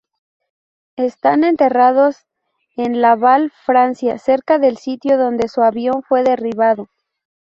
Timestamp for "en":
2.75-3.01